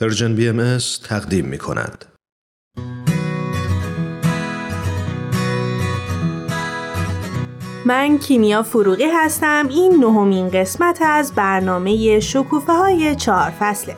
[0.00, 2.04] Persian BMS تقدیم می کند.
[7.86, 13.96] من کیمیا فروغی هستم این نهمین قسمت از برنامه شکوفه های چهار فصله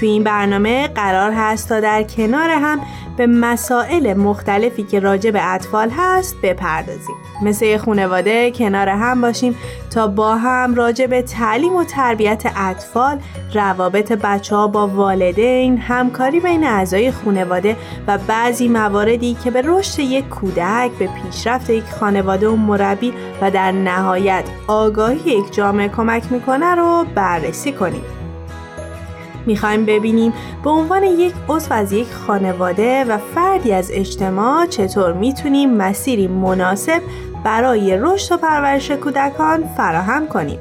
[0.00, 2.80] تو این برنامه قرار هست تا در کنار هم
[3.22, 7.14] به مسائل مختلفی که راجع به اطفال هست بپردازیم.
[7.42, 9.56] مثل یه کنار هم باشیم
[9.90, 13.18] تا با هم راجع به تعلیم و تربیت اطفال
[13.54, 19.98] روابط بچه ها با والدین همکاری بین اعضای خانواده و بعضی مواردی که به رشد
[19.98, 26.32] یک کودک به پیشرفت یک خانواده و مربی و در نهایت آگاهی یک جامعه کمک
[26.32, 28.21] می‌کنه رو بررسی کنیم.
[29.46, 30.32] می‌خوایم ببینیم
[30.64, 37.02] به عنوان یک عضو از یک خانواده و فردی از اجتماع چطور می‌تونیم مسیری مناسب
[37.44, 40.58] برای رشد و پرورش کودکان فراهم کنیم.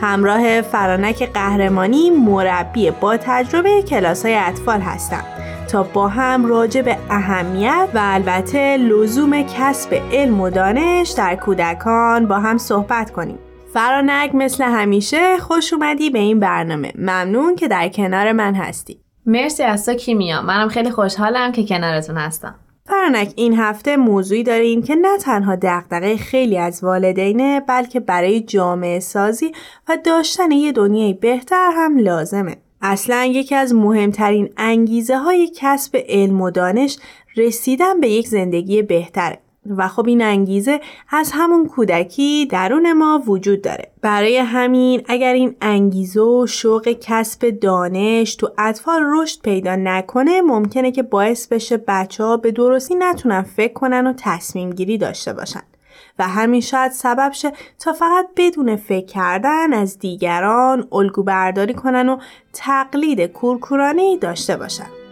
[0.00, 5.24] همراه فرانک قهرمانی مربی با تجربه کلاس های اطفال هستم
[5.68, 12.26] تا با هم راجع به اهمیت و البته لزوم کسب علم و دانش در کودکان
[12.26, 13.38] با هم صحبت کنیم.
[13.74, 16.92] فرانک مثل همیشه خوش اومدی به این برنامه.
[16.98, 19.00] ممنون که در کنار من هستی.
[19.26, 20.42] مرسی از تو کیمیا.
[20.42, 22.54] منم خیلی خوشحالم که کنارتون هستم.
[22.86, 29.00] فرانک این هفته موضوعی داریم که نه تنها دغدغه خیلی از والدینه بلکه برای جامعه
[29.00, 29.52] سازی
[29.88, 32.56] و داشتن یه دنیای بهتر هم لازمه.
[32.82, 36.98] اصلا یکی از مهمترین انگیزه های کسب علم و دانش
[37.36, 39.38] رسیدن به یک زندگی بهتره.
[39.66, 43.90] و خب این انگیزه از همون کودکی درون ما وجود داره.
[44.02, 50.90] برای همین اگر این انگیزه و شوق کسب دانش تو اطفال رشد پیدا نکنه ممکنه
[50.90, 55.62] که باعث بشه بچه ها به درستی نتونن فکر کنن و تصمیم گیری داشته باشن.
[56.18, 62.08] و همین شاید سبب شه تا فقط بدون فکر کردن از دیگران الگو برداری کنن
[62.08, 62.18] و
[62.52, 65.03] تقلید کورکورانه داشته باشن.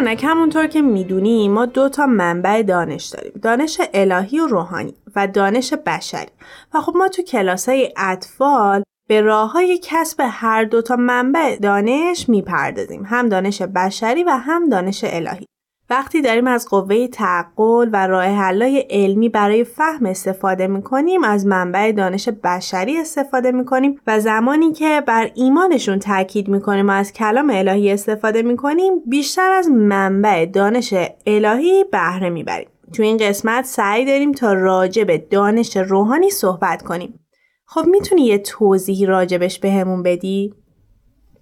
[0.00, 3.32] فرانک همونطور که می‌دونیم ما دو تا منبع دانش داریم.
[3.42, 6.30] دانش الهی و روحانی و دانش بشری.
[6.74, 11.56] و خب ما تو کلاس های اطفال به راه های کسب هر دو تا منبع
[11.56, 13.02] دانش می‌پردازیم.
[13.06, 15.46] هم دانش بشری و هم دانش الهی.
[15.90, 21.92] وقتی داریم از قوه تعقل و راه حلای علمی برای فهم استفاده می‌کنیم از منبع
[21.92, 27.92] دانش بشری استفاده می‌کنیم و زمانی که بر ایمانشون تاکید می‌کنیم و از کلام الهی
[27.92, 30.94] استفاده می‌کنیم بیشتر از منبع دانش
[31.26, 37.20] الهی بهره می‌بریم تو این قسمت سعی داریم تا راجع به دانش روحانی صحبت کنیم
[37.66, 40.54] خب می‌تونی یه توضیحی راجبش بهمون بدی؟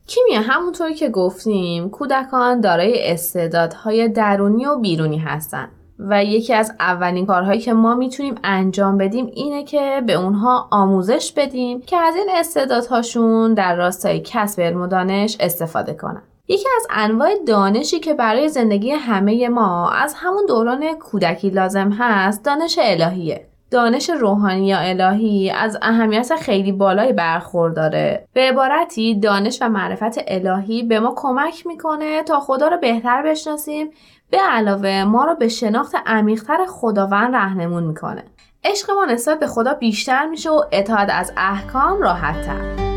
[0.08, 7.26] کیمیا همونطوری که گفتیم کودکان دارای استعدادهای درونی و بیرونی هستند و یکی از اولین
[7.26, 12.26] کارهایی که ما می‌تونیم انجام بدیم اینه که به اونها آموزش بدیم که از این
[12.34, 16.22] استعدادهاشون در راستای کسب علم و دانش استفاده کنن.
[16.48, 22.44] یکی از انواع دانشی که برای زندگی همه ما از همون دوران کودکی لازم هست
[22.44, 23.47] دانش الهیه.
[23.70, 28.28] دانش روحانی یا الهی از اهمیت خیلی بالایی برخورداره.
[28.32, 33.90] به عبارتی دانش و معرفت الهی به ما کمک می‌کنه تا خدا رو بهتر بشناسیم.
[34.30, 38.24] به علاوه ما رو به شناخت عمیقتر خداوند رهنمون می‌کنه.
[38.64, 42.88] عشق ما نسبت به خدا بیشتر میشه و اطاعت از احکام راحتتر.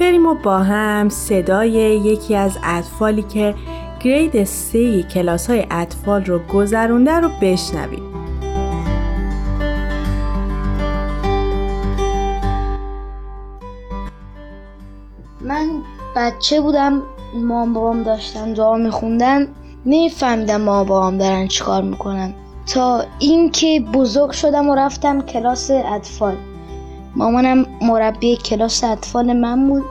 [0.00, 3.54] بریم و با هم صدای یکی از اطفالی که
[4.00, 8.02] گرید سه کلاس های اطفال رو گذرونده رو بشنوید.
[15.40, 15.68] من
[16.16, 17.02] بچه بودم
[17.34, 19.46] مام بابام داشتن دعا میخوندن
[19.86, 22.34] نمیفهمیدم مام بابام دارن چیکار می‌کنن
[22.66, 26.36] تا اینکه بزرگ شدم و رفتم کلاس اطفال
[27.16, 29.84] مامانم مربی کلاس اطفال من بود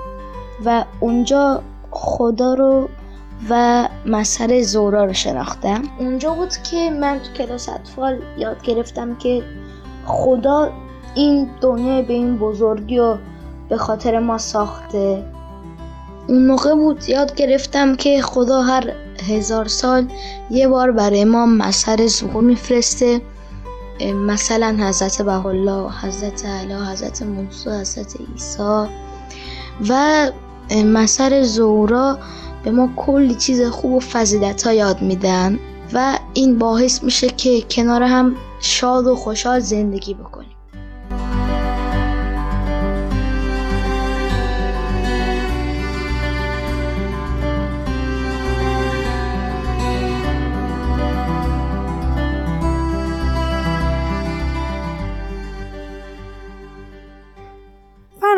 [0.65, 2.89] و اونجا خدا رو
[3.49, 5.81] و مسئله زورا رو شناختم.
[5.99, 9.43] اونجا بود که من تو کلاس اطفال یاد گرفتم که
[10.05, 10.71] خدا
[11.15, 13.17] این دنیا به این بزرگی و
[13.69, 15.23] به خاطر ما ساخته.
[16.27, 18.93] اون موقع بود یاد گرفتم که خدا هر
[19.29, 20.07] هزار سال
[20.49, 23.21] یه بار برای ما مسئله ظهور میفرسته.
[24.15, 28.87] مثلا حضرت بهالله حضرت علی حضرت موسی حضرت عیسی.
[29.89, 30.31] و
[30.85, 32.17] مسئله زورا
[32.63, 35.59] به ما کلی چیز خوب و فضیلت ها یاد میدن
[35.93, 40.56] و این باعث میشه که کنار هم شاد و خوشحال زندگی بکنیم.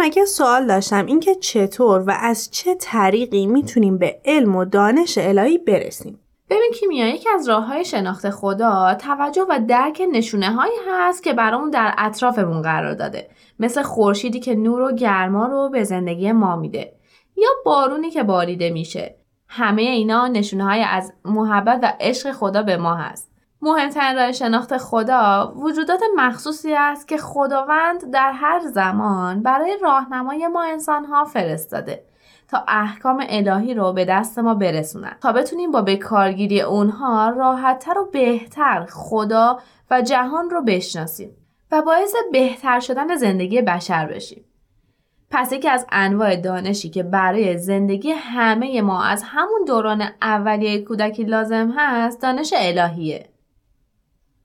[0.09, 5.57] فرنگه سوال داشتم اینکه چطور و از چه طریقی می‌تونیم به علم و دانش الهی
[5.57, 6.19] برسیم؟
[6.49, 11.33] ببین کیمیا یکی از راه های شناخت خدا توجه و درک نشونه هایی هست که
[11.33, 13.29] برامون در اطرافمون قرار داده.
[13.59, 16.93] مثل خورشیدی که نور و گرما رو به زندگی ما میده
[17.37, 19.15] یا بارونی که باریده میشه.
[19.47, 23.28] همه اینا نشونه های از محبت و عشق خدا به ما هست.
[23.61, 30.63] مهمترین راه شناخت خدا وجودات مخصوصی است که خداوند در هر زمان برای راهنمای ما
[30.63, 32.03] انسانها فرستاده
[32.47, 38.05] تا احکام الهی رو به دست ما برسونن تا بتونیم با بکارگیری اونها راحتتر و
[38.05, 39.59] بهتر خدا
[39.91, 41.29] و جهان رو بشناسیم
[41.71, 44.45] و باعث بهتر شدن زندگی بشر بشیم.
[45.31, 51.23] پس یکی از انواع دانشی که برای زندگی همه ما از همون دوران اولیه کودکی
[51.23, 53.28] لازم هست دانش الهیه.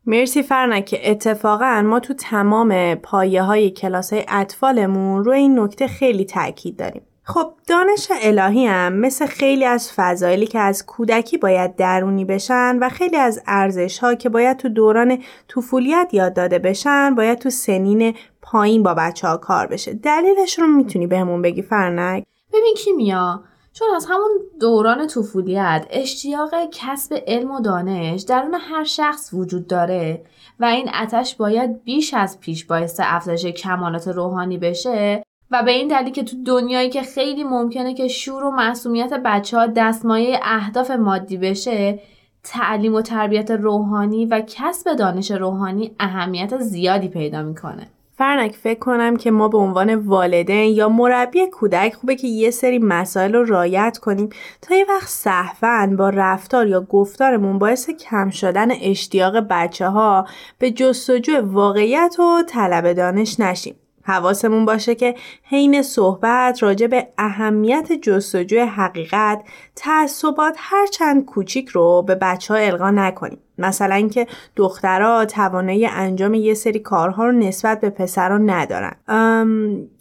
[0.06, 0.85] مرسی فرنک.
[0.85, 6.77] که اتفاقا ما تو تمام پایه های کلاس های اطفالمون روی این نکته خیلی تاکید
[6.77, 7.03] داریم.
[7.27, 12.89] خب دانش الهی هم مثل خیلی از فضایلی که از کودکی باید درونی بشن و
[12.89, 15.19] خیلی از ارزش ها که باید تو دوران
[15.49, 19.95] طفولیت یاد داده بشن باید تو سنین پایین با بچه ها کار بشه.
[19.95, 23.43] دلیلش رو می‌تونی بهمون بگی فرنک؟ ببین کیمیا
[23.75, 24.31] چون از همون
[24.61, 30.25] دوران طفولیت اشتیاق کسب علم و دانش درون هر شخص وجود داره
[30.61, 35.88] و این اتش باید بیش از پیش باعث افزایش کمالات روحانی بشه و به این
[35.88, 40.91] دلیل که تو دنیایی که خیلی ممکنه که شور و معصومیت بچه ها دستمایه اهداف
[40.91, 42.00] مادی بشه
[42.43, 47.87] تعلیم و تربیت روحانی و کسب دانش روحانی اهمیت زیادی پیدا می‌کنه.
[48.19, 52.78] فرنک فکر کنم که ما به عنوان والدین یا مربی کودک خوبه که یه سری
[52.78, 54.28] مسائل رو رایت کنیم
[54.62, 60.26] تا یه وقت صحفن با رفتار یا گفتارمون باعث کم شدن اشتیاق بچه ها
[60.58, 63.75] به جستجو واقعیت و طلب دانش نشیم.
[64.02, 69.43] حواسمون باشه که حین صحبت راجع به اهمیت جستجوی حقیقت
[69.76, 73.38] تعصبات هرچند کوچیک رو به بچه ها القا نکنیم.
[73.59, 78.97] مثلا اینکه دخترها توانایی انجام یه سری کارها رو نسبت به پسران ندارن.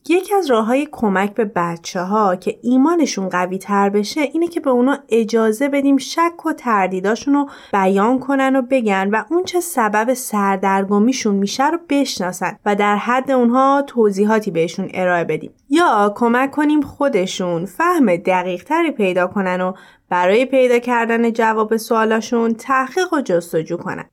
[0.09, 4.59] یکی از راه های کمک به بچه ها که ایمانشون قوی تر بشه اینه که
[4.59, 9.59] به اونا اجازه بدیم شک و تردیداشون رو بیان کنن و بگن و اون چه
[9.59, 15.51] سبب سردرگمیشون میشه رو بشناسن و در حد اونها توضیحاتی بهشون ارائه بدیم.
[15.69, 19.73] یا کمک کنیم خودشون فهم دقیق تری پیدا کنن و
[20.13, 24.05] برای پیدا کردن جواب سوالاشون تحقیق و جستجو کنن.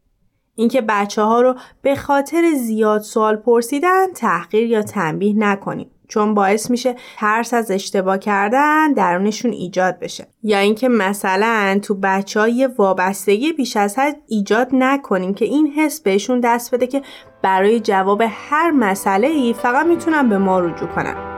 [0.54, 6.70] اینکه بچه ها رو به خاطر زیاد سوال پرسیدن تحقیر یا تنبیه نکنیم چون باعث
[6.70, 13.52] میشه ترس از اشتباه کردن درونشون ایجاد بشه یا اینکه مثلا تو بچه های وابستگی
[13.52, 17.02] بیش از حد ایجاد نکنیم که این حس بهشون دست بده که
[17.42, 21.29] برای جواب هر مسئله ای فقط می‌تونن به ما رجوع کنن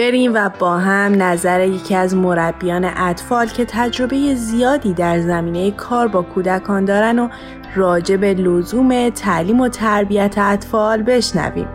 [0.00, 6.08] بریم و با هم نظر یکی از مربیان اطفال که تجربه زیادی در زمینه کار
[6.08, 7.28] با کودکان دارن و
[7.74, 11.68] راجع به لزوم تعلیم و تربیت اطفال بشنویم.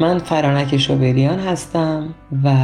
[0.00, 2.54] من فرانک شوبریان هستم و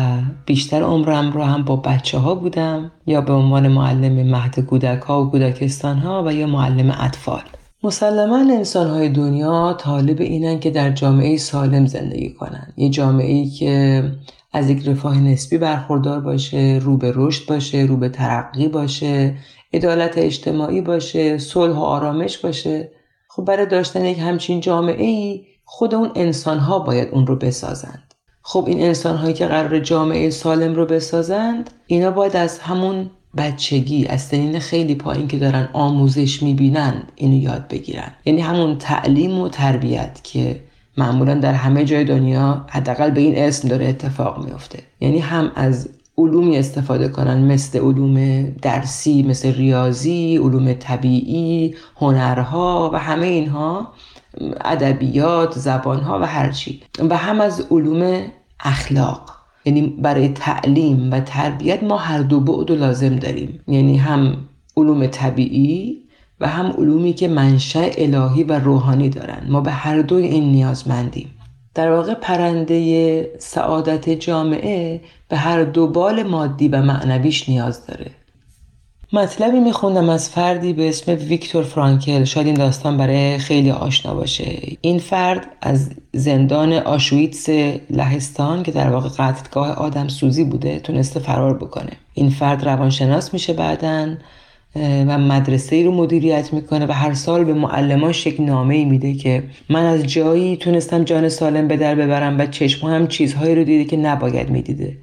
[0.46, 5.24] بیشتر عمرم رو هم با بچه ها بودم یا به عنوان معلم مهد کودک ها
[5.24, 7.42] و کودکستان ها و یا معلم اطفال.
[7.84, 12.72] مسلما انسان های دنیا طالب اینن که در جامعه سالم زندگی کنن.
[12.76, 14.04] یه جامعه ای که
[14.52, 19.36] از یک رفاه نسبی برخوردار باشه رو به رشد باشه رو به ترقی باشه
[19.72, 22.90] عدالت اجتماعی باشه صلح و آرامش باشه.
[23.28, 28.14] خب برای داشتن یک همچین جامعه ای خود اون انسان ها باید اون رو بسازند.
[28.42, 34.06] خب این انسان هایی که قرار جامعه سالم رو بسازند اینا باید از همون بچگی
[34.06, 38.12] از سنین خیلی پایین که دارن آموزش می‌بینند اینو یاد بگیرن.
[38.24, 40.60] یعنی همون تعلیم و تربیت که
[40.96, 45.88] معمولا در همه جای دنیا حداقل به این اسم داره اتفاق میفته یعنی هم از
[46.18, 53.92] علومی استفاده کنن مثل علوم درسی مثل ریاضی علوم طبیعی هنرها و همه اینها
[54.60, 58.22] ادبیات زبانها و هرچی و هم از علوم
[58.60, 59.41] اخلاق.
[59.64, 63.60] یعنی برای تعلیم و تربیت ما هر دو بعد و لازم داریم.
[63.68, 64.36] یعنی هم
[64.76, 66.02] علوم طبیعی
[66.40, 69.46] و هم علومی که منشأ الهی و روحانی دارن.
[69.48, 71.30] ما به هر دو این نیازمندیم.
[71.74, 78.10] در واقع پرنده سعادت جامعه به هر دو بال مادی و معنویش نیاز داره.
[79.14, 82.24] مطلبی میخوندم از فردی به اسم ویکتور فرانکل.
[82.24, 84.58] شاید این داستان برای خیلی آشنا باشه.
[84.80, 87.48] این فرد از زندان آشویتس
[87.90, 91.90] لهستان که در واقع قتلگاه آدم سوزی بوده تونسته فرار بکنه.
[92.14, 94.14] این فرد روانشناس میشه بعدا
[94.76, 99.14] و مدرسه ای رو مدیریت می‌کنه و هر سال به معلماش یک نامه ای میده
[99.14, 103.64] که من از جایی تونستم جان سالم به در ببرم و چشم هم چیزهایی رو
[103.64, 104.96] دیده که نباید می‌دیده.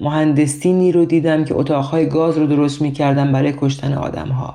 [0.00, 4.54] مهندسینی رو دیدم که اتاقهای گاز رو درست می‌کردن برای کشتن آدم ها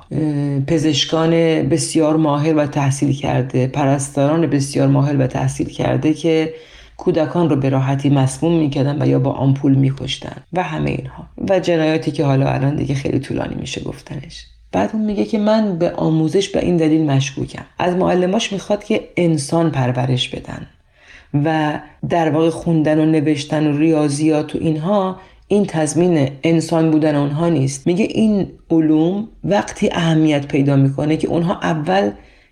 [0.66, 1.30] پزشکان
[1.68, 6.54] بسیار ماهر و تحصیل کرده پرستاران بسیار ماهر و تحصیل کرده که
[6.96, 11.26] کودکان رو به راحتی مسموم می‌کردن و یا با آمپول میکشتن و همه اینها.
[11.50, 14.46] و جنایاتی که حالا الان دیگه خیلی طولانی میشه گفتنش.
[14.72, 17.64] بعد اون میگه که من به آموزش به این دلیل مشکوکم.
[17.78, 20.66] از معلماش می‌خواد که انسان پرورش بدن
[21.44, 25.16] و در واقع خوندن و نوشتن و ریاضیات و اینها
[25.48, 27.86] این تضمین انسان بودن اونها نیست.
[27.86, 32.10] میگه این علوم وقتی اهمیت پیدا می‌کنه که اونها اول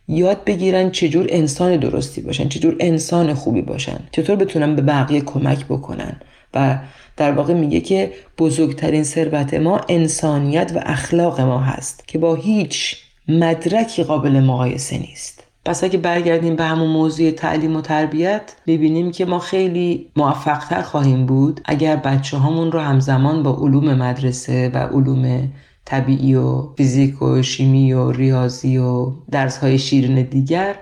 [0.08, 4.00] یاد بگیرن چجور انسان درستی باشن چجور انسان خوبی باشن.
[4.12, 6.20] چطور بتونن به بقیه کمک بکنن.
[6.54, 6.78] و
[7.16, 12.96] در واقع میگه که بزرگترین ثروت ما انسانیت و اخلاق ما هست که با هیچ
[13.28, 15.44] مدرکی قابل مقایسه نیست.
[15.64, 21.26] پس اگه برگردیم به همون موضوع تعلیم و تربیت ببینیم که ما خیلی موفقتر خواهیم
[21.26, 25.52] بود اگر بچه هامون رو همزمان با علوم مدرسه و علوم
[25.84, 30.74] طبیعی و فیزیک و شیمی و ریاضی و درس های شیرین دیگر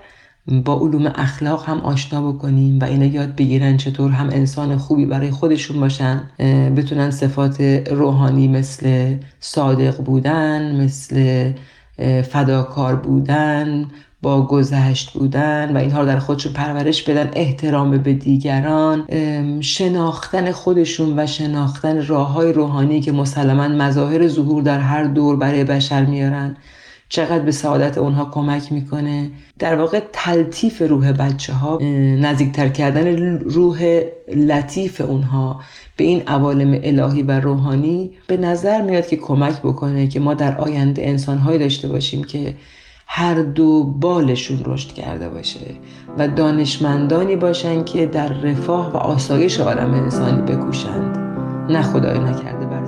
[0.65, 5.31] با علوم اخلاق هم آشنا بکنیم و اینا یاد بگیرن چطور هم انسان خوبی برای
[5.31, 6.23] خودشون باشن
[6.75, 7.61] بتونن صفات
[7.91, 11.51] روحانی مثل صادق بودن مثل
[12.21, 13.87] فداکار بودن
[14.21, 19.07] با گذشت بودن و اینها رو در خودشون پرورش بدن احترام به دیگران
[19.61, 25.63] شناختن خودشون و شناختن راه های روحانی که مسلما مظاهر ظهور در هر دور برای
[25.63, 26.57] بشر میارن.
[27.09, 29.31] چقدر به سعادت اونها کمک می‌کنه.
[29.59, 31.77] در واقع تلطیف روح بچه ها
[32.21, 34.01] نزدیکتر کردن روح
[34.35, 35.61] لطیف اونها
[35.97, 40.57] به این عوالم الهی و روحانی به نظر میاد که کمک بکنه که ما در
[40.57, 42.55] آینده انسانهایی داشته باشیم که
[43.13, 45.75] هر دو بالشون رشد کرده باشه
[46.17, 51.17] و دانشمندانی باشن که در رفاه و آسایش عالم انسانی بکوشند.
[51.69, 52.85] نه خدای نکرده بر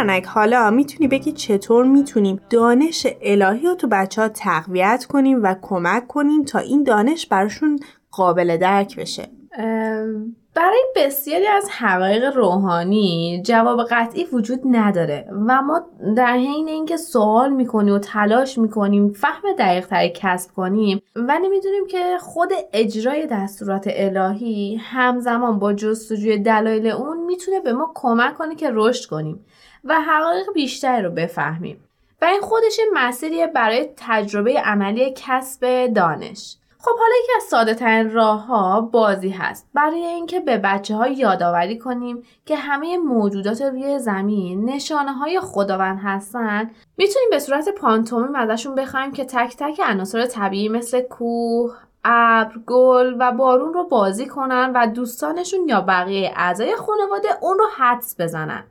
[0.00, 5.54] فرنک حالا می‌تونی بگی چطور می‌تونیم دانش الهی رو تو بچه ها تقویت کنیم و
[5.62, 7.78] کمک کنیم تا این دانش براشون
[8.10, 9.28] قابل درک بشه؟
[10.54, 15.80] برای بسیاری از حقایق روحانی جواب قطعی وجود نداره و ما
[16.16, 21.86] در حین اینکه سوال می‌کنیم و تلاش می‌کنیم فهم دقیق تری کسب کنیم و نمی‌دونیم
[21.86, 28.54] که خود اجرای دستورات الهی همزمان با جستجوی دلایل اون می‌تونه به ما کمک کنه
[28.54, 29.46] که رشد کنیم
[29.84, 31.84] و حقایق بیشتری رو بفهمیم.
[32.22, 36.56] و این خودش مسیریه برای تجربه عملی کسب دانش.
[36.78, 39.68] خب حالا یکی از ساده ترین راه ها بازی هست.
[39.74, 46.00] برای اینکه به بچه ها یادآوری کنیم که همه موجودات روی زمین نشانه های خداوند
[46.02, 52.58] هستن می‌تونیم به صورت پانتومیم ازشون بخوایم که تک تک عناصر طبیعی مثل کوه ابر
[52.66, 58.20] گل و بارون رو بازی کنن و دوستانشون یا بقیه اعضای خانواده اون رو حدس
[58.20, 58.64] بزنن.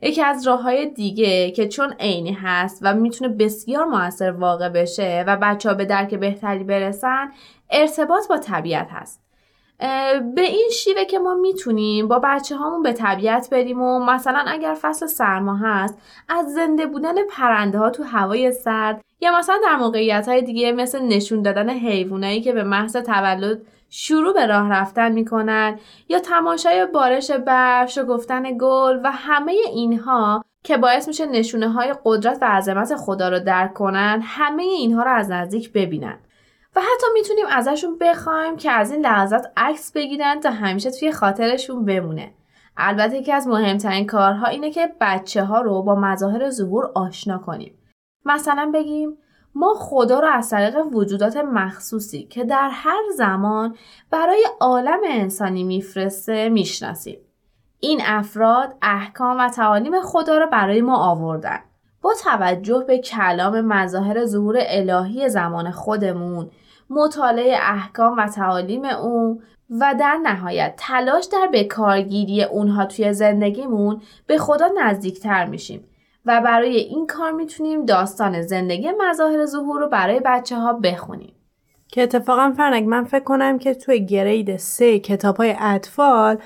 [0.00, 5.24] یکی از راه های دیگه که چون عینی هست و می‌تونه بسیار موثر واقع بشه
[5.26, 7.32] و بچه ها به درک بهتری برسن
[7.70, 9.22] ارتباط با طبیعت هست.
[10.34, 14.76] به این شیوه که ما می‌تونیم با بچه هامون به طبیعت بریم و مثلا اگر
[14.80, 15.98] فصل سرما هست
[16.28, 21.02] از زنده بودن پرنده ها تو هوای سرد یا مثلا در موقعیت های دیگه مثل
[21.02, 27.30] نشون دادن حیوانایی که به محض تولد شروع به راه رفتن می‌کنن یا تماشای بارش
[27.30, 33.28] برف گفتن گل و همه اینها که باعث میشه نشونه های قدرت و عظمت خدا
[33.28, 36.18] رو درک کنن همه اینها رو از نزدیک ببینن.
[36.76, 41.84] و حتی می‌تونیم ازشون بخوایم که از این لحظات عکس بگیرن تا همیشه توی خاطرشون
[41.84, 42.34] بمونه.
[42.76, 47.78] البته یکی از مهمترین کارها اینه که بچه ها رو با مظاهر ظهور آشنا کنیم.
[48.24, 49.18] مثلا بگیم
[49.54, 53.76] ما خدا رو از طریق وجودات مخصوصی که در هر زمان
[54.10, 57.18] برای عالم انسانی میفرسته می‌شناسیم.
[57.80, 61.58] این افراد احکام و تعالیم خدا رو برای ما آوردن.
[62.02, 66.50] با توجه به کلام مظاهر ظهور الهی زمان خودمون
[66.94, 74.38] مطالعه احکام و تعالیم اون و در نهایت تلاش در بکارگیری اونها توی زندگیمون به
[74.38, 75.84] خدا نزدیکتر میشیم
[76.26, 81.34] و برای این کار می‌تونیم داستان زندگی مظاهر ظهور رو برای بچه ها بخونیم.
[81.88, 86.38] که اتفاقا فرنگ من فکر کنم که توی گرید سه کتاب های اطفال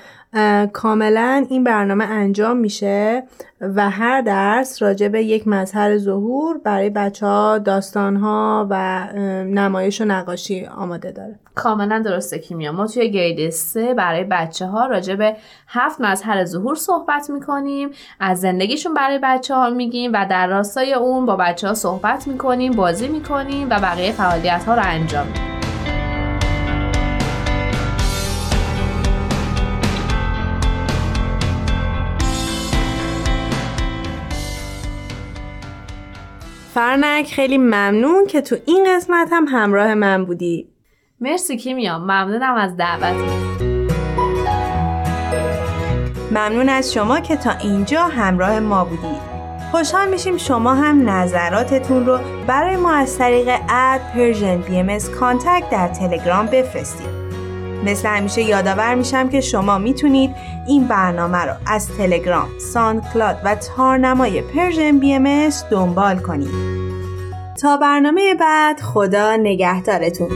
[0.73, 3.23] کاملا این برنامه انجام میشه
[3.61, 9.07] و هر درس راجع به یک مظهر ظهور برای بچه ها داستان ها و
[9.43, 11.35] نمایش و نقاشی آماده داره.
[11.55, 12.71] کاملا درسته کیمیا.
[12.71, 15.35] ما توی گرید سه برای بچه ها راجع به
[15.67, 17.89] هفت مظهر ظهور صحبت می‌کنیم.
[18.19, 22.71] از زندگیشون برای بچه ها میگیم و در راستای اون با بچه ها صحبت می‌کنیم
[22.71, 25.56] بازی می‌کنیم و بقیه فعالیت ها رو انجام میدیم.
[36.77, 40.67] فرنک خیلی ممنون که تو این قسمت هم همراه من بودی.
[41.21, 43.15] مرسی کیمیا ممنونم از دعوت
[46.31, 49.21] ممنون از شما که تا اینجا همراه ما بودید
[49.71, 54.97] خوشحال میشیم شما هم نظراتتون رو برای ما از طریق at Persian BMS
[55.71, 57.26] در تلگرام بفرستید.
[57.85, 60.35] مثل همیشه یادآور میشم که شما می‌تونید
[60.67, 66.77] این برنامه رو از تلگرام، SoundCloud و تارنمای Persian BMS دنبال کنید.
[67.61, 70.29] تا برنامه بعد خدا نگهدارتون.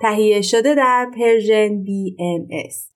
[0.00, 2.91] تهیه شده در Persian BMS